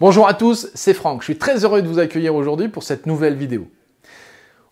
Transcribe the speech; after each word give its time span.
Bonjour 0.00 0.26
à 0.26 0.32
tous, 0.32 0.70
c'est 0.72 0.94
Franck. 0.94 1.20
Je 1.20 1.26
suis 1.26 1.36
très 1.36 1.62
heureux 1.62 1.82
de 1.82 1.86
vous 1.86 1.98
accueillir 1.98 2.34
aujourd'hui 2.34 2.68
pour 2.68 2.84
cette 2.84 3.04
nouvelle 3.04 3.34
vidéo. 3.34 3.68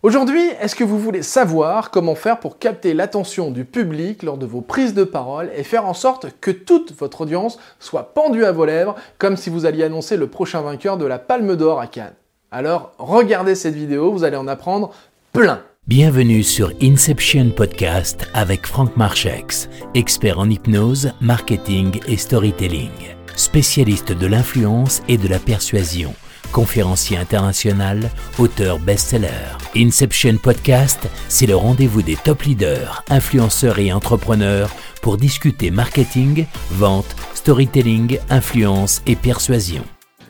Aujourd'hui, 0.01 0.41
est-ce 0.59 0.75
que 0.75 0.83
vous 0.83 0.97
voulez 0.97 1.21
savoir 1.21 1.91
comment 1.91 2.15
faire 2.15 2.39
pour 2.39 2.57
capter 2.57 2.95
l'attention 2.95 3.51
du 3.51 3.63
public 3.63 4.23
lors 4.23 4.39
de 4.39 4.47
vos 4.47 4.61
prises 4.61 4.95
de 4.95 5.03
parole 5.03 5.51
et 5.55 5.61
faire 5.61 5.85
en 5.85 5.93
sorte 5.93 6.29
que 6.41 6.49
toute 6.49 6.97
votre 6.97 7.21
audience 7.21 7.59
soit 7.79 8.15
pendue 8.15 8.43
à 8.43 8.51
vos 8.51 8.65
lèvres 8.65 8.95
comme 9.19 9.37
si 9.37 9.51
vous 9.51 9.67
alliez 9.67 9.83
annoncer 9.83 10.17
le 10.17 10.25
prochain 10.25 10.61
vainqueur 10.61 10.97
de 10.97 11.05
la 11.05 11.19
Palme 11.19 11.55
d'Or 11.55 11.79
à 11.79 11.85
Cannes? 11.85 12.15
Alors, 12.49 12.93
regardez 12.97 13.53
cette 13.53 13.75
vidéo, 13.75 14.11
vous 14.11 14.23
allez 14.23 14.37
en 14.37 14.47
apprendre 14.47 14.89
plein. 15.31 15.61
Bienvenue 15.85 16.41
sur 16.41 16.71
Inception 16.81 17.51
Podcast 17.55 18.27
avec 18.33 18.65
Franck 18.65 18.97
Marchex, 18.97 19.69
expert 19.93 20.39
en 20.39 20.49
hypnose, 20.49 21.11
marketing 21.21 21.99
et 22.07 22.17
storytelling 22.17 23.18
spécialiste 23.35 24.11
de 24.11 24.27
l'influence 24.27 25.01
et 25.07 25.17
de 25.17 25.27
la 25.27 25.39
persuasion, 25.39 26.13
conférencier 26.51 27.17
international, 27.17 28.09
auteur 28.37 28.79
best-seller. 28.79 29.57
Inception 29.75 30.37
Podcast, 30.37 31.07
c'est 31.27 31.47
le 31.47 31.55
rendez-vous 31.55 32.01
des 32.01 32.15
top 32.15 32.43
leaders, 32.43 33.03
influenceurs 33.09 33.79
et 33.79 33.93
entrepreneurs 33.93 34.75
pour 35.01 35.17
discuter 35.17 35.71
marketing, 35.71 36.45
vente, 36.71 37.15
storytelling, 37.33 38.19
influence 38.29 39.01
et 39.05 39.15
persuasion. 39.15 39.83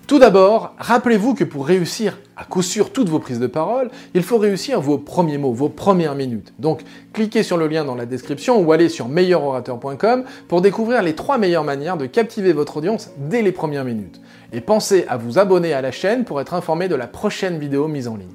Tout 0.09 0.18
d'abord, 0.18 0.73
rappelez-vous 0.80 1.36
que 1.36 1.44
pour 1.44 1.68
réussir 1.68 2.17
à 2.36 2.44
coup 2.44 2.63
sûr 2.63 2.91
toutes 2.91 3.09
vos 3.09 3.20
prises 3.20 3.40
de 3.40 3.45
parole, 3.45 3.91
il 4.16 4.23
faut 4.23 4.40
réussir 4.40 4.81
vos 4.81 4.98
premiers 4.98 5.38
mots, 5.38 5.54
vos 5.54 5.70
premières 5.70 6.16
minutes. 6.16 6.52
Donc, 6.58 6.81
cliquez 7.13 7.44
sur 7.44 7.58
le 7.58 7.67
lien 7.67 7.86
dans 7.86 7.94
la 7.94 8.08
description 8.08 8.59
ou 8.59 8.72
allez 8.72 8.90
sur 8.90 9.08
meilleurorateur.com 9.08 10.23
pour 10.48 10.62
découvrir 10.62 11.03
les 11.03 11.14
trois 11.14 11.38
meilleures 11.38 11.64
manières 11.64 11.95
de 11.95 12.08
captiver 12.08 12.53
votre 12.53 12.77
audience 12.77 13.12
dès 13.17 13.44
les 13.44 13.52
premières 13.52 13.86
minutes. 13.86 14.20
Et 14.52 14.62
pensez 14.62 15.05
à 15.08 15.17
vous 15.17 15.38
abonner 15.38 15.73
à 15.73 15.81
la 15.81 15.91
chaîne 15.91 16.26
pour 16.26 16.41
être 16.41 16.55
informé 16.55 16.88
de 16.88 16.95
la 16.95 17.05
prochaine 17.05 17.59
vidéo 17.59 17.88
mise 17.88 18.08
en 18.08 18.16
ligne. 18.16 18.34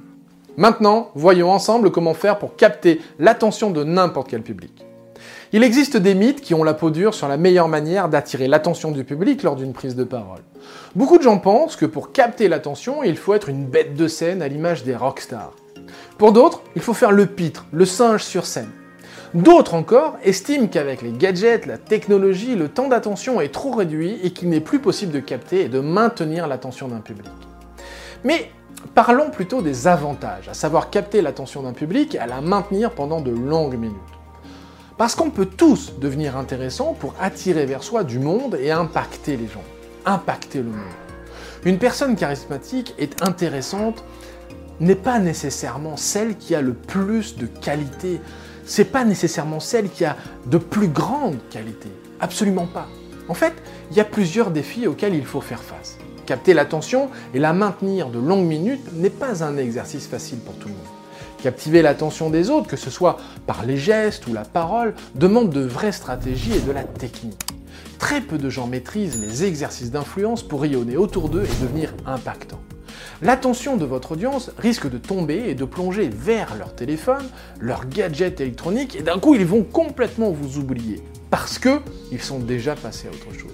Maintenant, 0.55 1.09
voyons 1.13 1.51
ensemble 1.51 1.91
comment 1.91 2.13
faire 2.13 2.39
pour 2.39 2.55
capter 2.55 3.01
l'attention 3.19 3.69
de 3.69 3.83
n'importe 3.83 4.29
quel 4.29 4.43
public. 4.43 4.85
Il 5.53 5.63
existe 5.63 5.95
des 5.97 6.15
mythes 6.15 6.41
qui 6.41 6.53
ont 6.53 6.63
la 6.63 6.73
peau 6.73 6.89
dure 6.89 7.13
sur 7.13 7.27
la 7.27 7.37
meilleure 7.37 7.67
manière 7.67 8.09
d'attirer 8.09 8.47
l'attention 8.47 8.91
du 8.91 9.03
public 9.03 9.43
lors 9.43 9.55
d'une 9.55 9.73
prise 9.73 9.95
de 9.95 10.03
parole. 10.03 10.41
Beaucoup 10.95 11.17
de 11.17 11.23
gens 11.23 11.37
pensent 11.37 11.75
que 11.75 11.85
pour 11.85 12.11
capter 12.11 12.47
l'attention, 12.47 13.03
il 13.03 13.15
faut 13.15 13.33
être 13.33 13.49
une 13.49 13.65
bête 13.65 13.95
de 13.95 14.07
scène 14.07 14.41
à 14.41 14.47
l'image 14.47 14.83
des 14.83 14.95
rockstars. 14.95 15.53
Pour 16.17 16.31
d'autres, 16.31 16.63
il 16.75 16.81
faut 16.81 16.93
faire 16.93 17.11
le 17.11 17.27
pitre, 17.27 17.65
le 17.71 17.85
singe 17.85 18.23
sur 18.23 18.45
scène. 18.45 18.71
D'autres 19.35 19.73
encore 19.73 20.17
estiment 20.23 20.67
qu'avec 20.67 21.01
les 21.01 21.11
gadgets, 21.11 21.65
la 21.65 21.77
technologie, 21.77 22.55
le 22.55 22.69
temps 22.69 22.87
d'attention 22.87 23.39
est 23.41 23.53
trop 23.53 23.71
réduit 23.71 24.17
et 24.23 24.31
qu'il 24.31 24.49
n'est 24.49 24.61
plus 24.61 24.79
possible 24.79 25.11
de 25.11 25.19
capter 25.19 25.65
et 25.65 25.69
de 25.69 25.79
maintenir 25.79 26.47
l'attention 26.47 26.87
d'un 26.87 27.01
public. 27.01 27.29
Mais 28.23 28.49
parlons 28.95 29.29
plutôt 29.29 29.61
des 29.61 29.87
avantages, 29.87 30.49
à 30.49 30.53
savoir 30.53 30.89
capter 30.89 31.21
l'attention 31.21 31.63
d'un 31.63 31.73
public 31.73 32.15
et 32.15 32.19
à 32.19 32.27
la 32.27 32.41
maintenir 32.41 32.91
pendant 32.91 33.21
de 33.21 33.31
longues 33.31 33.77
minutes. 33.77 34.14
Parce 34.97 35.13
qu'on 35.15 35.29
peut 35.29 35.45
tous 35.45 35.93
devenir 35.99 36.37
intéressants 36.37 36.93
pour 36.93 37.15
attirer 37.19 37.65
vers 37.65 37.83
soi 37.83 38.05
du 38.05 38.17
monde 38.17 38.57
et 38.61 38.71
impacter 38.71 39.35
les 39.35 39.47
gens, 39.47 39.63
impacter 40.05 40.59
le 40.59 40.69
monde. 40.69 40.79
Une 41.65 41.79
personne 41.79 42.15
charismatique 42.15 42.93
est 42.97 43.21
intéressante 43.21 44.05
n'est 44.79 44.95
pas 44.95 45.19
nécessairement 45.19 45.97
celle 45.97 46.37
qui 46.37 46.55
a 46.55 46.61
le 46.61 46.73
plus 46.73 47.35
de 47.35 47.45
qualité. 47.45 48.21
C'est 48.65 48.85
pas 48.85 49.03
nécessairement 49.03 49.59
celle 49.59 49.89
qui 49.89 50.05
a 50.05 50.15
de 50.45 50.57
plus 50.57 50.87
grandes 50.87 51.39
qualités. 51.49 51.91
Absolument 52.21 52.67
pas. 52.67 52.87
En 53.27 53.33
fait, 53.33 53.53
il 53.91 53.97
y 53.97 53.99
a 53.99 54.05
plusieurs 54.05 54.51
défis 54.51 54.87
auxquels 54.87 55.15
il 55.15 55.25
faut 55.25 55.41
faire 55.41 55.61
face. 55.61 55.97
Capter 56.25 56.53
l'attention 56.53 57.09
et 57.33 57.39
la 57.39 57.51
maintenir 57.51 58.09
de 58.09 58.19
longues 58.19 58.45
minutes 58.45 58.93
n'est 58.93 59.09
pas 59.09 59.43
un 59.43 59.57
exercice 59.57 60.07
facile 60.07 60.39
pour 60.39 60.55
tout 60.55 60.69
le 60.69 60.73
monde. 60.73 60.94
Captiver 61.41 61.81
l'attention 61.81 62.29
des 62.29 62.49
autres, 62.49 62.67
que 62.67 62.77
ce 62.77 62.89
soit 62.89 63.17
par 63.45 63.65
les 63.65 63.77
gestes 63.77 64.27
ou 64.27 64.33
la 64.33 64.45
parole, 64.45 64.95
demande 65.15 65.51
de 65.51 65.61
vraies 65.61 65.91
stratégies 65.91 66.53
et 66.53 66.61
de 66.61 66.71
la 66.71 66.83
technique. 66.83 67.41
Très 67.99 68.21
peu 68.21 68.37
de 68.37 68.49
gens 68.49 68.67
maîtrisent 68.67 69.21
les 69.21 69.45
exercices 69.45 69.91
d'influence 69.91 70.43
pour 70.43 70.61
rayonner 70.61 70.97
autour 70.97 71.29
d'eux 71.29 71.43
et 71.43 71.63
devenir 71.63 71.93
impactants. 72.05 72.61
L'attention 73.21 73.77
de 73.77 73.85
votre 73.85 74.13
audience 74.13 74.51
risque 74.57 74.89
de 74.89 74.97
tomber 74.97 75.43
et 75.47 75.55
de 75.55 75.65
plonger 75.65 76.09
vers 76.09 76.55
leur 76.55 76.75
téléphone, 76.75 77.23
leur 77.59 77.87
gadget 77.87 78.41
électronique, 78.41 78.95
et 78.95 79.01
d'un 79.01 79.19
coup 79.19 79.35
ils 79.35 79.45
vont 79.45 79.63
complètement 79.63 80.31
vous 80.31 80.57
oublier, 80.57 81.01
parce 81.29 81.57
que 81.57 81.79
ils 82.11 82.21
sont 82.21 82.39
déjà 82.39 82.75
passés 82.75 83.07
à 83.07 83.11
autre 83.11 83.37
chose. 83.37 83.51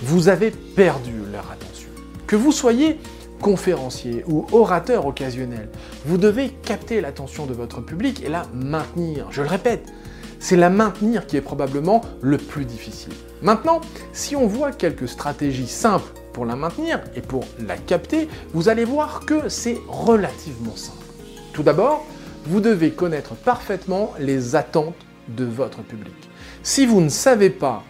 Vous 0.00 0.28
avez 0.28 0.50
perdu 0.50 1.12
leur 1.32 1.50
attention. 1.50 1.88
Que 2.26 2.36
vous 2.36 2.52
soyez 2.52 2.98
conférencier 3.44 4.24
ou 4.26 4.46
orateur 4.52 5.04
occasionnel, 5.04 5.68
vous 6.06 6.16
devez 6.16 6.48
capter 6.48 7.02
l'attention 7.02 7.44
de 7.44 7.52
votre 7.52 7.82
public 7.82 8.24
et 8.24 8.30
la 8.30 8.44
maintenir. 8.54 9.26
Je 9.32 9.42
le 9.42 9.48
répète, 9.48 9.92
c'est 10.40 10.56
la 10.56 10.70
maintenir 10.70 11.26
qui 11.26 11.36
est 11.36 11.42
probablement 11.42 12.00
le 12.22 12.38
plus 12.38 12.64
difficile. 12.64 13.12
Maintenant, 13.42 13.82
si 14.14 14.34
on 14.34 14.46
voit 14.46 14.72
quelques 14.72 15.08
stratégies 15.08 15.66
simples 15.66 16.10
pour 16.32 16.46
la 16.46 16.56
maintenir 16.56 17.04
et 17.16 17.20
pour 17.20 17.44
la 17.68 17.76
capter, 17.76 18.30
vous 18.54 18.70
allez 18.70 18.86
voir 18.86 19.26
que 19.26 19.50
c'est 19.50 19.76
relativement 19.88 20.74
simple. 20.74 21.04
Tout 21.52 21.62
d'abord, 21.62 22.06
vous 22.46 22.60
devez 22.60 22.92
connaître 22.92 23.34
parfaitement 23.34 24.14
les 24.18 24.56
attentes 24.56 24.96
de 25.28 25.44
votre 25.44 25.82
public. 25.82 26.14
Si 26.62 26.86
vous 26.86 27.02
ne 27.02 27.10
savez 27.10 27.50
pas 27.50 27.82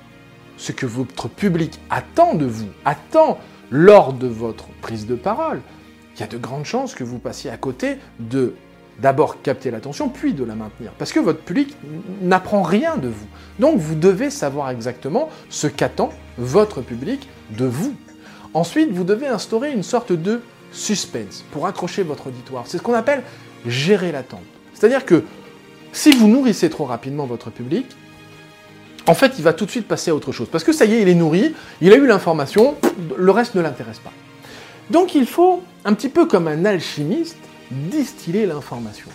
ce 0.56 0.72
que 0.72 0.86
votre 0.86 1.28
public 1.28 1.78
attend 1.90 2.34
de 2.34 2.44
vous, 2.44 2.70
attend 2.84 3.38
lors 3.74 4.12
de 4.12 4.28
votre 4.28 4.68
prise 4.80 5.04
de 5.04 5.16
parole, 5.16 5.60
il 6.14 6.20
y 6.20 6.22
a 6.22 6.28
de 6.28 6.38
grandes 6.38 6.64
chances 6.64 6.94
que 6.94 7.02
vous 7.02 7.18
passiez 7.18 7.50
à 7.50 7.56
côté 7.56 7.96
de 8.20 8.54
d'abord 9.00 9.42
capter 9.42 9.72
l'attention, 9.72 10.08
puis 10.08 10.32
de 10.32 10.44
la 10.44 10.54
maintenir. 10.54 10.92
Parce 10.96 11.12
que 11.12 11.18
votre 11.18 11.40
public 11.40 11.76
n'apprend 12.22 12.62
rien 12.62 12.96
de 12.96 13.08
vous. 13.08 13.26
Donc 13.58 13.78
vous 13.78 13.96
devez 13.96 14.30
savoir 14.30 14.70
exactement 14.70 15.28
ce 15.50 15.66
qu'attend 15.66 16.10
votre 16.38 16.82
public 16.82 17.28
de 17.50 17.64
vous. 17.64 17.96
Ensuite, 18.54 18.92
vous 18.92 19.02
devez 19.02 19.26
instaurer 19.26 19.72
une 19.72 19.82
sorte 19.82 20.12
de 20.12 20.40
suspense 20.70 21.44
pour 21.50 21.66
accrocher 21.66 22.04
votre 22.04 22.28
auditoire. 22.28 22.68
C'est 22.68 22.78
ce 22.78 22.82
qu'on 22.82 22.94
appelle 22.94 23.24
gérer 23.66 24.12
l'attente. 24.12 24.38
C'est-à-dire 24.72 25.04
que 25.04 25.24
si 25.92 26.12
vous 26.12 26.28
nourrissez 26.28 26.70
trop 26.70 26.84
rapidement 26.84 27.26
votre 27.26 27.50
public, 27.50 27.86
en 29.06 29.14
fait, 29.14 29.34
il 29.38 29.44
va 29.44 29.52
tout 29.52 29.66
de 29.66 29.70
suite 29.70 29.86
passer 29.86 30.10
à 30.10 30.14
autre 30.14 30.32
chose. 30.32 30.48
Parce 30.50 30.64
que 30.64 30.72
ça 30.72 30.84
y 30.84 30.94
est, 30.94 31.02
il 31.02 31.08
est 31.08 31.14
nourri, 31.14 31.54
il 31.80 31.92
a 31.92 31.96
eu 31.96 32.06
l'information, 32.06 32.74
le 33.16 33.30
reste 33.30 33.54
ne 33.54 33.60
l'intéresse 33.60 33.98
pas. 33.98 34.12
Donc 34.90 35.14
il 35.14 35.26
faut, 35.26 35.62
un 35.84 35.94
petit 35.94 36.08
peu 36.08 36.26
comme 36.26 36.48
un 36.48 36.64
alchimiste, 36.64 37.36
distiller 37.70 38.46
l'information. 38.46 39.08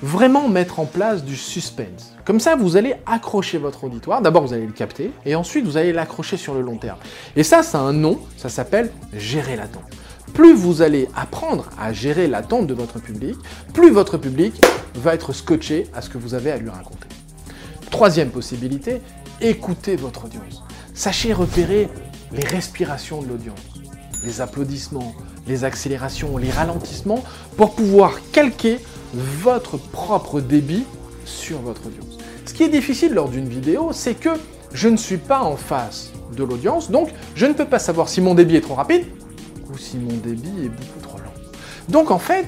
Vraiment 0.00 0.48
mettre 0.48 0.78
en 0.78 0.84
place 0.84 1.24
du 1.24 1.36
suspense. 1.36 2.14
Comme 2.24 2.38
ça, 2.38 2.54
vous 2.54 2.76
allez 2.76 2.94
accrocher 3.06 3.58
votre 3.58 3.84
auditoire. 3.84 4.22
D'abord, 4.22 4.46
vous 4.46 4.52
allez 4.52 4.66
le 4.66 4.72
capter, 4.72 5.10
et 5.26 5.34
ensuite, 5.34 5.64
vous 5.64 5.76
allez 5.76 5.92
l'accrocher 5.92 6.36
sur 6.36 6.54
le 6.54 6.60
long 6.60 6.76
terme. 6.76 6.98
Et 7.34 7.42
ça, 7.42 7.62
c'est 7.62 7.76
un 7.76 7.92
nom, 7.92 8.20
ça 8.36 8.48
s'appelle 8.48 8.92
gérer 9.14 9.56
l'attente. 9.56 9.82
Plus 10.34 10.54
vous 10.54 10.82
allez 10.82 11.08
apprendre 11.16 11.68
à 11.80 11.92
gérer 11.92 12.28
l'attente 12.28 12.66
de 12.66 12.74
votre 12.74 13.00
public, 13.00 13.36
plus 13.72 13.90
votre 13.90 14.18
public 14.18 14.54
va 14.94 15.14
être 15.14 15.32
scotché 15.32 15.86
à 15.94 16.02
ce 16.02 16.10
que 16.10 16.18
vous 16.18 16.34
avez 16.34 16.52
à 16.52 16.58
lui 16.58 16.70
raconter. 16.70 17.08
Troisième 17.90 18.30
possibilité, 18.30 19.00
écoutez 19.40 19.96
votre 19.96 20.26
audience. 20.26 20.62
Sachez 20.94 21.32
repérer 21.32 21.88
les 22.32 22.46
respirations 22.46 23.22
de 23.22 23.28
l'audience, 23.28 23.58
les 24.24 24.40
applaudissements, 24.40 25.14
les 25.46 25.64
accélérations, 25.64 26.36
les 26.36 26.50
ralentissements, 26.50 27.24
pour 27.56 27.74
pouvoir 27.74 28.18
calquer 28.30 28.78
votre 29.14 29.78
propre 29.78 30.40
débit 30.40 30.84
sur 31.24 31.60
votre 31.60 31.86
audience. 31.86 32.18
Ce 32.44 32.52
qui 32.52 32.62
est 32.62 32.68
difficile 32.68 33.14
lors 33.14 33.28
d'une 33.28 33.48
vidéo, 33.48 33.90
c'est 33.92 34.14
que 34.14 34.30
je 34.72 34.88
ne 34.88 34.96
suis 34.96 35.16
pas 35.16 35.40
en 35.40 35.56
face 35.56 36.12
de 36.36 36.44
l'audience, 36.44 36.90
donc 36.90 37.08
je 37.34 37.46
ne 37.46 37.54
peux 37.54 37.64
pas 37.64 37.78
savoir 37.78 38.08
si 38.08 38.20
mon 38.20 38.34
débit 38.34 38.56
est 38.56 38.60
trop 38.60 38.74
rapide 38.74 39.06
ou 39.72 39.78
si 39.78 39.96
mon 39.96 40.14
débit 40.18 40.64
est 40.64 40.68
beaucoup 40.68 41.00
trop 41.02 41.18
lent. 41.18 41.32
Donc 41.88 42.10
en 42.10 42.18
fait, 42.18 42.46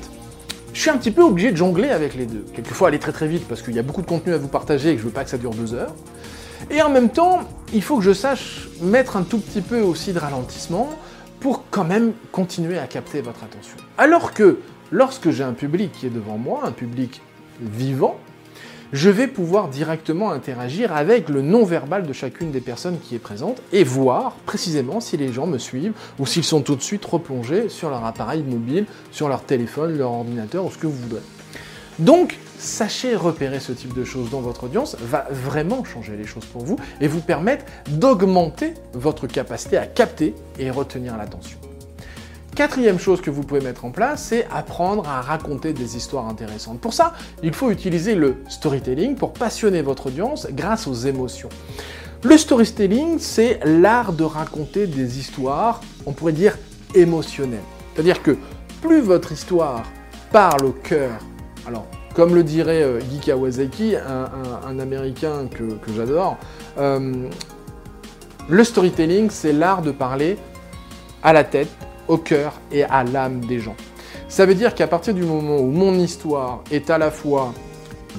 je 0.73 0.81
suis 0.81 0.91
un 0.91 0.97
petit 0.97 1.11
peu 1.11 1.23
obligé 1.23 1.51
de 1.51 1.57
jongler 1.57 1.91
avec 1.91 2.15
les 2.15 2.27
deux. 2.27 2.45
Quelquefois 2.55 2.89
aller 2.89 2.99
très 2.99 3.13
très 3.13 3.27
vite 3.27 3.47
parce 3.49 3.63
qu'il 3.63 3.75
y 3.75 3.79
a 3.79 3.83
beaucoup 3.83 4.03
de 4.03 4.07
contenu 4.07 4.33
à 4.33 4.39
vous 4.39 4.49
partager 4.49 4.91
et 4.91 4.95
que 4.95 5.01
je 5.01 5.07
veux 5.07 5.13
pas 5.13 5.25
que 5.25 5.31
ça 5.31 5.39
dure 5.39 5.51
deux 5.51 5.75
heures. 5.75 5.95
Et 6.71 6.83
en 6.83 6.91
même 6.91 7.09
temps, 7.09 7.41
il 7.73 7.83
faut 7.83 7.97
que 7.97 8.05
je 8.05 8.13
sache 8.13 8.69
mettre 8.81 9.17
un 9.17 9.23
tout 9.23 9.39
petit 9.39 9.63
peu 9.63 9.81
aussi 9.81 10.13
de 10.13 10.19
ralentissement 10.19 10.91
pour 11.41 11.65
quand 11.71 11.85
même 11.85 12.13
continuer 12.33 12.79
à 12.79 12.87
capter 12.87 13.23
votre 13.23 13.43
attention. 13.43 13.77
Alors 13.97 14.35
que 14.35 14.59
lorsque 14.91 15.31
j'ai 15.31 15.43
un 15.43 15.55
public 15.55 15.93
qui 15.93 16.07
est 16.07 16.11
devant 16.11 16.37
moi, 16.37 16.61
un 16.65 16.73
public 16.73 17.23
vivant, 17.61 18.19
je 18.93 19.09
vais 19.09 19.27
pouvoir 19.27 19.69
directement 19.69 20.31
interagir 20.33 20.93
avec 20.93 21.29
le 21.29 21.43
non-verbal 21.43 22.07
de 22.07 22.13
chacune 22.13 22.51
des 22.51 22.61
personnes 22.61 22.99
qui 22.99 23.15
est 23.15 23.21
présente 23.21 23.63
et 23.73 23.85
voir 23.85 24.33
précisément 24.47 25.01
si 25.01 25.17
les 25.17 25.33
gens 25.33 25.47
me 25.47 25.59
suivent 25.59 25.93
ou 26.19 26.27
s'ils 26.27 26.45
sont 26.45 26.63
tout 26.63 26.77
de 26.77 26.83
suite 26.83 27.05
replongés 27.05 27.69
sur 27.69 27.91
leur 27.91 28.05
appareil 28.05 28.43
mobile, 28.43 28.87
sur 29.13 29.29
leur 29.29 29.43
téléphone, 29.43 29.97
leur 29.97 30.11
ordinateur 30.11 30.65
ou 30.65 30.71
ce 30.71 30.79
que 30.79 30.87
vous 30.87 30.97
voudrez. 30.97 31.23
Donc, 31.99 32.39
sachez 32.59 33.15
repérer 33.15 33.61
ce 33.61 33.73
type 33.73 33.95
de 33.95 34.05
choses 34.05 34.31
dans 34.31 34.41
votre 34.41 34.65
audience 34.65 34.97
va 35.01 35.27
vraiment 35.31 35.85
changer 35.85 36.17
les 36.17 36.27
choses 36.27 36.47
pour 36.47 36.65
vous 36.65 36.77
et 37.01 37.09
vous 37.09 37.21
permettre 37.21 37.65
d'augmenter 37.89 38.75
votre 38.95 39.27
capacité 39.27 39.77
à 39.77 39.87
capter 39.87 40.35
et 40.59 40.71
retenir 40.71 41.17
l'attention. 41.17 41.59
Quatrième 42.61 42.99
chose 42.99 43.23
que 43.23 43.31
vous 43.31 43.43
pouvez 43.43 43.62
mettre 43.62 43.87
en 43.87 43.91
place, 43.91 44.25
c'est 44.25 44.47
apprendre 44.53 45.09
à 45.09 45.23
raconter 45.23 45.73
des 45.73 45.97
histoires 45.97 46.29
intéressantes. 46.29 46.79
Pour 46.79 46.93
ça, 46.93 47.15
il 47.43 47.55
faut 47.55 47.71
utiliser 47.71 48.15
le 48.15 48.37
storytelling 48.51 49.15
pour 49.15 49.33
passionner 49.33 49.81
votre 49.81 50.09
audience 50.09 50.47
grâce 50.51 50.87
aux 50.87 50.93
émotions. 50.93 51.49
Le 52.23 52.37
storytelling, 52.37 53.19
c'est 53.19 53.61
l'art 53.65 54.12
de 54.12 54.25
raconter 54.25 54.87
des 54.87 55.19
histoires, 55.19 55.81
on 56.05 56.12
pourrait 56.12 56.35
dire 56.35 56.59
émotionnelles. 56.95 57.61
C'est-à-dire 57.95 58.23
que 58.23 58.37
plus 58.83 59.01
votre 59.01 59.33
histoire 59.33 59.85
parle 60.31 60.67
au 60.67 60.73
cœur, 60.73 61.12
alors 61.67 61.87
comme 62.15 62.35
le 62.35 62.45
dirait 62.45 62.83
euh, 62.83 63.01
Guy 63.01 63.21
Kawasaki, 63.21 63.95
un, 63.97 64.79
américain 64.79 65.49
que, 65.51 65.65
j'adore, 65.97 66.37
euh, 66.77 67.27
le 68.51 68.65
storytelling, 68.65 69.31
c'est 69.31 69.55
l'art 69.55 69.81
de 69.81 69.93
parler 69.93 70.37
à 71.23 71.33
la 71.33 71.45
tête, 71.45 71.71
au 72.11 72.19
cœur 72.19 72.61
et 72.73 72.83
à 72.85 73.05
l'âme 73.05 73.45
des 73.45 73.61
gens. 73.61 73.77
Ça 74.29 74.45
veut 74.45 74.55
dire 74.55 74.75
qu'à 74.75 74.87
partir 74.87 75.15
du 75.15 75.23
moment 75.23 75.59
où 75.59 75.71
mon 75.71 75.95
histoire 75.95 76.62
est 76.71 76.91
à 76.91 76.99
la 76.99 77.11
fois 77.11 77.55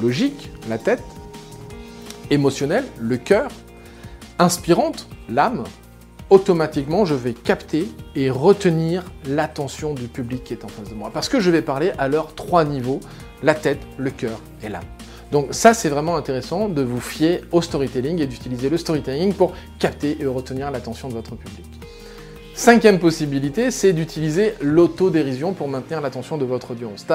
logique, 0.01 0.49
la 0.69 0.77
tête, 0.77 1.03
émotionnelle, 2.29 2.85
le 2.99 3.17
cœur, 3.17 3.49
inspirante, 4.39 5.07
l'âme, 5.29 5.65
automatiquement 6.29 7.03
je 7.03 7.15
vais 7.15 7.33
capter 7.33 7.89
et 8.15 8.29
retenir 8.29 9.03
l'attention 9.27 9.93
du 9.93 10.07
public 10.07 10.45
qui 10.45 10.53
est 10.53 10.63
en 10.63 10.69
face 10.69 10.89
de 10.89 10.95
moi. 10.95 11.11
Parce 11.13 11.27
que 11.27 11.41
je 11.41 11.51
vais 11.51 11.61
parler 11.61 11.91
à 11.97 12.07
leurs 12.07 12.33
trois 12.33 12.63
niveaux, 12.63 13.01
la 13.43 13.53
tête, 13.53 13.81
le 13.97 14.09
cœur 14.09 14.39
et 14.63 14.69
l'âme. 14.69 14.85
Donc 15.33 15.47
ça 15.51 15.73
c'est 15.73 15.89
vraiment 15.89 16.15
intéressant 16.15 16.69
de 16.69 16.81
vous 16.81 17.01
fier 17.01 17.41
au 17.51 17.61
storytelling 17.61 18.21
et 18.21 18.27
d'utiliser 18.27 18.69
le 18.69 18.77
storytelling 18.77 19.33
pour 19.33 19.53
capter 19.79 20.17
et 20.21 20.25
retenir 20.25 20.71
l'attention 20.71 21.09
de 21.09 21.13
votre 21.13 21.35
public. 21.35 21.80
Cinquième 22.53 23.00
possibilité, 23.00 23.71
c'est 23.71 23.94
d'utiliser 23.94 24.56
l'autodérision 24.62 25.53
pour 25.53 25.69
maintenir 25.69 26.01
l'attention 26.01 26.38
de 26.38 26.44
votre 26.44 26.71
audience. 26.71 27.06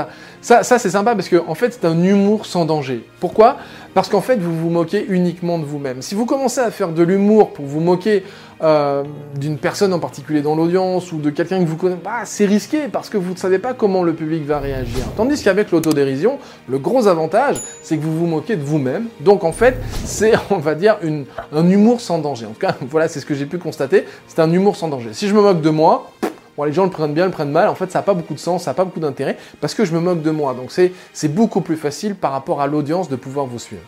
Ça, 0.40 0.62
ça 0.62 0.78
c'est 0.78 0.90
sympa 0.90 1.14
parce 1.14 1.28
que 1.28 1.36
en 1.46 1.54
fait, 1.54 1.74
c'est 1.74 1.84
un 1.86 2.02
humour 2.02 2.46
sans 2.46 2.64
danger. 2.64 3.04
Pourquoi? 3.20 3.58
Parce 3.96 4.10
qu'en 4.10 4.20
fait, 4.20 4.36
vous 4.36 4.54
vous 4.54 4.68
moquez 4.68 5.06
uniquement 5.08 5.58
de 5.58 5.64
vous-même. 5.64 6.02
Si 6.02 6.14
vous 6.14 6.26
commencez 6.26 6.60
à 6.60 6.70
faire 6.70 6.90
de 6.90 7.02
l'humour 7.02 7.54
pour 7.54 7.64
vous 7.64 7.80
moquer 7.80 8.24
euh, 8.62 9.02
d'une 9.40 9.56
personne 9.56 9.94
en 9.94 9.98
particulier 9.98 10.42
dans 10.42 10.54
l'audience 10.54 11.12
ou 11.12 11.16
de 11.16 11.30
quelqu'un 11.30 11.60
que 11.60 11.64
vous 11.66 11.78
connaissez, 11.78 12.02
bah, 12.04 12.20
c'est 12.26 12.44
risqué 12.44 12.88
parce 12.92 13.08
que 13.08 13.16
vous 13.16 13.32
ne 13.32 13.38
savez 13.38 13.58
pas 13.58 13.72
comment 13.72 14.02
le 14.02 14.12
public 14.12 14.44
va 14.44 14.58
réagir. 14.58 15.02
Tandis 15.16 15.42
qu'avec 15.42 15.70
l'autodérision, 15.70 16.38
le 16.68 16.78
gros 16.78 17.06
avantage, 17.06 17.56
c'est 17.82 17.96
que 17.96 18.02
vous 18.02 18.18
vous 18.18 18.26
moquez 18.26 18.56
de 18.56 18.62
vous-même. 18.62 19.06
Donc 19.20 19.44
en 19.44 19.52
fait, 19.52 19.78
c'est, 20.04 20.34
on 20.50 20.58
va 20.58 20.74
dire, 20.74 20.98
un 21.54 21.70
humour 21.70 22.02
sans 22.02 22.18
danger. 22.18 22.44
En 22.44 22.50
tout 22.50 22.60
cas, 22.60 22.76
voilà, 22.90 23.08
c'est 23.08 23.20
ce 23.20 23.24
que 23.24 23.34
j'ai 23.34 23.46
pu 23.46 23.56
constater. 23.56 24.04
C'est 24.28 24.40
un 24.40 24.52
humour 24.52 24.76
sans 24.76 24.88
danger. 24.88 25.14
Si 25.14 25.26
je 25.26 25.34
me 25.34 25.40
moque 25.40 25.62
de 25.62 25.70
moi, 25.70 26.12
Bon, 26.56 26.64
les 26.64 26.72
gens 26.72 26.84
le 26.84 26.90
prennent 26.90 27.12
bien, 27.12 27.26
le 27.26 27.30
prennent 27.30 27.50
mal. 27.50 27.68
En 27.68 27.74
fait, 27.74 27.90
ça 27.90 27.98
n'a 27.98 28.02
pas 28.02 28.14
beaucoup 28.14 28.34
de 28.34 28.38
sens, 28.38 28.64
ça 28.64 28.70
n'a 28.70 28.74
pas 28.74 28.84
beaucoup 28.84 29.00
d'intérêt 29.00 29.36
parce 29.60 29.74
que 29.74 29.84
je 29.84 29.92
me 29.92 30.00
moque 30.00 30.22
de 30.22 30.30
moi. 30.30 30.54
Donc, 30.54 30.70
c'est 30.70 31.28
beaucoup 31.28 31.60
plus 31.60 31.76
facile 31.76 32.14
par 32.14 32.32
rapport 32.32 32.60
à 32.60 32.66
l'audience 32.66 33.08
de 33.08 33.16
pouvoir 33.16 33.46
vous 33.46 33.58
suivre. 33.58 33.82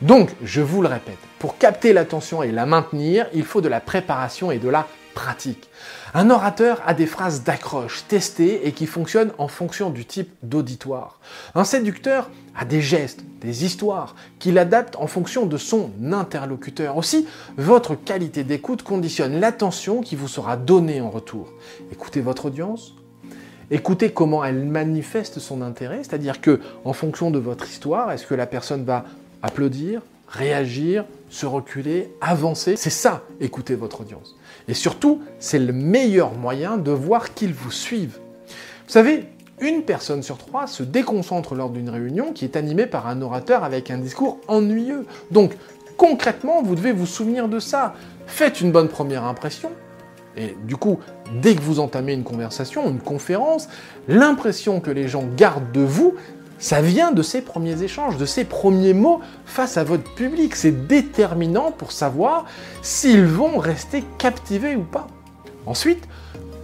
Donc, 0.00 0.30
je 0.42 0.60
vous 0.60 0.82
le 0.82 0.88
répète, 0.88 1.18
pour 1.38 1.58
capter 1.58 1.92
l'attention 1.92 2.42
et 2.42 2.50
la 2.50 2.66
maintenir, 2.66 3.26
il 3.34 3.44
faut 3.44 3.60
de 3.60 3.68
la 3.68 3.80
préparation 3.80 4.50
et 4.50 4.58
de 4.58 4.68
la 4.68 4.86
pratique. 5.12 5.68
Un 6.14 6.30
orateur 6.30 6.82
a 6.86 6.94
des 6.94 7.06
phrases 7.06 7.42
d'accroche 7.42 8.04
testées 8.08 8.66
et 8.66 8.72
qui 8.72 8.86
fonctionnent 8.86 9.32
en 9.38 9.48
fonction 9.48 9.90
du 9.90 10.04
type 10.04 10.30
d'auditoire. 10.42 11.20
Un 11.54 11.64
séducteur 11.64 12.30
a 12.56 12.64
des 12.64 12.80
gestes, 12.80 13.24
des 13.40 13.64
histoires 13.64 14.14
qu'il 14.38 14.58
adapte 14.58 14.96
en 14.96 15.06
fonction 15.06 15.46
de 15.46 15.56
son 15.56 15.90
interlocuteur. 16.12 16.96
Aussi, 16.96 17.26
votre 17.56 17.94
qualité 17.94 18.44
d'écoute 18.44 18.82
conditionne 18.82 19.40
l'attention 19.40 20.00
qui 20.00 20.16
vous 20.16 20.28
sera 20.28 20.56
donnée 20.56 21.00
en 21.00 21.10
retour. 21.10 21.52
Écoutez 21.92 22.20
votre 22.20 22.46
audience, 22.46 22.94
Écoutez 23.70 24.12
comment 24.12 24.44
elle 24.44 24.66
manifeste 24.66 25.38
son 25.38 25.62
intérêt, 25.62 26.00
c'est-à-dire 26.02 26.42
que 26.42 26.60
en 26.84 26.92
fonction 26.92 27.30
de 27.30 27.38
votre 27.38 27.66
histoire, 27.66 28.12
est-ce 28.12 28.26
que 28.26 28.34
la 28.34 28.44
personne 28.44 28.84
va 28.84 29.06
applaudir, 29.40 30.02
réagir, 30.32 31.04
se 31.28 31.46
reculer, 31.46 32.10
avancer. 32.20 32.76
C'est 32.76 32.90
ça, 32.90 33.22
écouter 33.40 33.74
votre 33.74 34.00
audience. 34.00 34.34
Et 34.66 34.74
surtout, 34.74 35.22
c'est 35.38 35.58
le 35.58 35.72
meilleur 35.72 36.32
moyen 36.32 36.78
de 36.78 36.90
voir 36.90 37.34
qu'ils 37.34 37.52
vous 37.52 37.70
suivent. 37.70 38.18
Vous 38.86 38.92
savez, 38.92 39.26
une 39.60 39.82
personne 39.82 40.22
sur 40.22 40.38
trois 40.38 40.66
se 40.66 40.82
déconcentre 40.82 41.54
lors 41.54 41.70
d'une 41.70 41.90
réunion 41.90 42.32
qui 42.32 42.44
est 42.44 42.56
animée 42.56 42.86
par 42.86 43.06
un 43.06 43.20
orateur 43.20 43.62
avec 43.62 43.90
un 43.90 43.98
discours 43.98 44.38
ennuyeux. 44.48 45.06
Donc, 45.30 45.52
concrètement, 45.96 46.62
vous 46.62 46.74
devez 46.74 46.92
vous 46.92 47.06
souvenir 47.06 47.48
de 47.48 47.60
ça. 47.60 47.94
Faites 48.26 48.60
une 48.60 48.72
bonne 48.72 48.88
première 48.88 49.24
impression. 49.24 49.70
Et 50.36 50.56
du 50.64 50.76
coup, 50.76 50.98
dès 51.42 51.54
que 51.54 51.60
vous 51.60 51.78
entamez 51.78 52.14
une 52.14 52.24
conversation, 52.24 52.88
une 52.88 53.00
conférence, 53.00 53.68
l'impression 54.08 54.80
que 54.80 54.90
les 54.90 55.06
gens 55.06 55.24
gardent 55.36 55.72
de 55.72 55.82
vous, 55.82 56.14
ça 56.62 56.80
vient 56.80 57.10
de 57.10 57.22
ces 57.22 57.40
premiers 57.40 57.82
échanges, 57.82 58.16
de 58.18 58.24
ces 58.24 58.44
premiers 58.44 58.94
mots 58.94 59.20
face 59.44 59.76
à 59.76 59.82
votre 59.82 60.08
public. 60.14 60.54
C'est 60.54 60.86
déterminant 60.86 61.72
pour 61.72 61.90
savoir 61.90 62.46
s'ils 62.82 63.26
vont 63.26 63.58
rester 63.58 64.04
captivés 64.16 64.76
ou 64.76 64.84
pas. 64.84 65.08
Ensuite, 65.66 66.06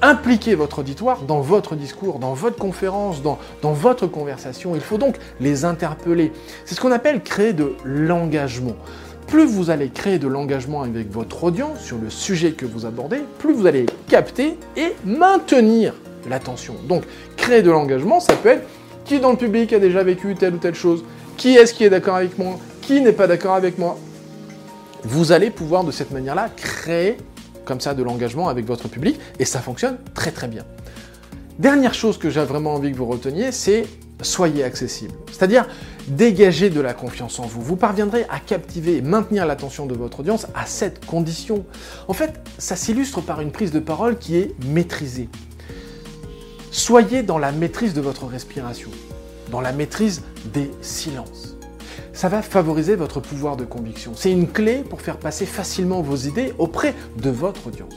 impliquez 0.01 0.55
votre 0.55 0.79
auditoire 0.79 1.23
dans 1.23 1.41
votre 1.41 1.75
discours, 1.75 2.21
dans 2.21 2.33
votre 2.33 2.57
conférence, 2.57 3.23
dans, 3.23 3.41
dans 3.61 3.73
votre 3.73 4.07
conversation. 4.07 4.77
Il 4.77 4.81
faut 4.81 4.99
donc 4.99 5.17
les 5.41 5.65
interpeller. 5.65 6.33
C'est 6.65 6.77
ce 6.77 6.81
qu'on 6.81 6.93
appelle 6.93 7.21
créer 7.21 7.53
de 7.53 7.75
l'engagement. 7.85 8.77
Plus 9.27 9.47
vous 9.47 9.69
allez 9.69 9.89
créer 9.89 10.21
de 10.21 10.29
l'engagement 10.29 10.83
avec 10.83 11.11
votre 11.11 11.43
audience 11.43 11.81
sur 11.81 11.99
le 11.99 12.09
sujet 12.09 12.53
que 12.53 12.67
vous 12.67 12.87
abordez, 12.87 13.19
plus 13.41 13.53
vous 13.53 13.67
allez 13.67 13.87
capter 14.07 14.57
et 14.77 14.95
maintenir 15.05 15.93
l'attention. 16.31 16.77
Donc, 16.89 17.03
créer 17.37 17.63
de 17.63 17.71
l'engagement, 17.73 18.21
ça 18.21 18.35
peut 18.37 18.51
être 18.51 18.67
qui 19.09 19.21
dans 19.21 19.31
le 19.31 19.39
public 19.39 19.73
a 19.73 19.79
déjà 19.79 20.03
vécu 20.03 20.35
telle 20.35 20.55
ou 20.55 20.59
telle 20.59 20.75
chose 20.75 21.03
Qui 21.39 21.57
est-ce 21.57 21.73
qui 21.73 21.83
est 21.83 21.91
d'accord 21.91 22.17
avec 22.17 22.39
moi 22.39 22.59
Qui 22.83 23.01
n'est 23.01 23.13
pas 23.13 23.27
d'accord 23.27 23.55
avec 23.55 23.79
moi 23.79 23.99
Vous 25.03 25.33
allez 25.33 25.51
pouvoir 25.51 25.83
de 25.83 25.91
cette 25.91 26.11
manière-là 26.11 26.51
créer 26.55 27.17
comme 27.65 27.81
ça 27.81 27.95
de 27.95 28.03
l'engagement 28.03 28.49
avec 28.49 28.67
votre 28.67 28.87
public 28.89 29.19
et 29.39 29.47
ça 29.47 29.61
fonctionne 29.61 29.97
très 30.15 30.31
très 30.31 30.47
bien. 30.47 30.65
Dernière 31.59 31.95
chose 31.95 32.19
que 32.19 32.29
j'ai 32.29 32.45
vraiment 32.45 32.75
envie 32.75 32.93
que 32.93 32.97
vous 32.99 33.07
reteniez, 33.07 33.51
c'est 33.51 33.87
soyez 34.21 34.63
accessible. 34.63 35.15
C'est-à-dire 35.33 35.67
dégagez 36.09 36.69
de 36.69 36.81
la 36.81 36.93
confiance 36.93 37.39
en 37.39 37.47
vous. 37.47 37.63
Vous 37.63 37.77
parviendrez 37.77 38.27
à 38.29 38.41
captiver 38.41 38.97
et 38.97 39.03
maintenir 39.03 39.47
l'attention 39.47 39.87
de 39.87 39.95
votre 39.95 40.21
audience 40.21 40.47
à 40.55 40.67
cette 40.67 41.07
condition. 41.07 41.65
En 42.09 42.13
fait, 42.13 42.41
ça 42.59 42.77
s'illustre 42.77 43.23
par 43.23 43.41
une 43.41 43.53
prise 43.53 43.73
de 43.73 43.81
parole 43.81 44.19
qui 44.19 44.37
est 44.37 44.55
maîtrisée. 44.67 45.31
Soyez 46.71 47.23
dans 47.23 47.39
la 47.39 47.51
maîtrise 47.51 47.95
de 47.95 48.01
votre 48.01 48.27
respiration, 48.27 48.91
dans 49.51 49.61
la 49.61 49.73
maîtrise 49.73 50.23
des 50.53 50.71
silences. 50.83 51.57
Ça 52.13 52.29
va 52.29 52.43
favoriser 52.43 52.95
votre 52.95 53.21
pouvoir 53.21 53.57
de 53.57 53.65
conviction. 53.65 54.13
C'est 54.15 54.31
une 54.31 54.49
clé 54.49 54.85
pour 54.89 55.01
faire 55.01 55.17
passer 55.17 55.47
facilement 55.47 56.03
vos 56.03 56.17
idées 56.17 56.53
auprès 56.59 56.95
de 57.17 57.31
votre 57.31 57.69
audience. 57.69 57.95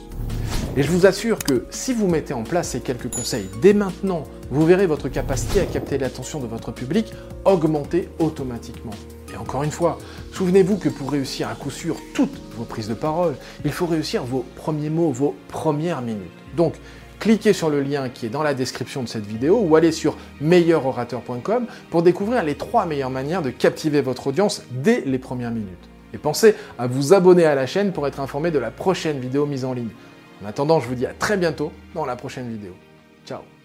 Et 0.78 0.84
je 0.84 0.90
vous 0.90 1.06
assure 1.06 1.40
que 1.40 1.66
si 1.70 1.94
vous 1.94 2.08
mettez 2.08 2.34
en 2.34 2.44
place 2.44 2.70
ces 2.70 2.80
quelques 2.80 3.10
conseils 3.10 3.50
dès 3.62 3.74
maintenant, 3.74 4.24
vous 4.52 4.66
verrez 4.66 4.88
votre 4.88 5.10
capacité 5.10 5.60
à 5.60 5.66
capter 5.66 5.98
l'attention 5.98 6.40
de 6.40 6.48
votre 6.48 6.72
public 6.72 7.12
augmenter 7.44 8.08
automatiquement. 8.20 8.94
Et 9.34 9.38
encore 9.38 9.64
une 9.64 9.72
fois, 9.72 9.98
souvenez-vous 10.32 10.78
que 10.78 10.88
pour 10.88 11.12
réussir 11.12 11.50
à 11.50 11.56
coup 11.56 11.72
sûr 11.72 11.98
toutes 12.14 12.40
vos 12.58 12.64
prises 12.64 12.88
de 12.88 12.94
parole, 12.94 13.36
il 13.66 13.72
faut 13.72 13.86
réussir 13.86 14.24
vos 14.24 14.46
premiers 14.56 14.90
mots, 14.90 15.12
vos 15.12 15.36
premières 15.50 16.02
minutes. 16.02 16.32
Donc, 16.56 16.76
cliquez 17.22 17.54
sur 17.54 17.70
le 17.70 17.82
lien 17.82 18.10
qui 18.10 18.26
est 18.26 18.30
dans 18.30 18.44
la 18.44 18.54
description 18.54 19.04
de 19.04 19.08
cette 19.08 19.26
vidéo 19.26 19.62
ou 19.62 19.76
allez 19.78 19.94
sur 19.94 20.18
meilleurorateur.com 20.42 21.68
pour 21.90 22.04
découvrir 22.04 22.44
les 22.44 22.56
trois 22.56 22.86
meilleures 22.86 23.12
manières 23.12 23.44
de 23.44 23.52
captiver 23.52 24.02
votre 24.02 24.28
audience 24.28 24.64
dès 24.72 25.02
les 25.06 25.20
premières 25.20 25.52
minutes. 25.52 25.90
Et 26.14 26.18
pensez 26.18 26.56
à 26.78 26.88
vous 26.88 27.14
abonner 27.14 27.46
à 27.46 27.56
la 27.56 27.68
chaîne 27.68 27.94
pour 27.94 28.08
être 28.08 28.20
informé 28.20 28.52
de 28.52 28.60
la 28.60 28.72
prochaine 28.72 29.20
vidéo 29.20 29.46
mise 29.46 29.64
en 29.64 29.74
ligne. 29.74 29.92
En 30.44 30.48
attendant, 30.48 30.80
je 30.80 30.88
vous 30.88 30.96
dis 30.96 31.06
à 31.06 31.14
très 31.14 31.38
bientôt 31.38 31.72
dans 31.94 32.06
la 32.06 32.16
prochaine 32.16 32.50
vidéo. 32.50 32.74
Ciao 33.26 33.61